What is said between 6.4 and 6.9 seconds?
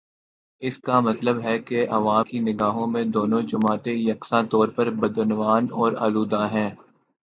ہیں۔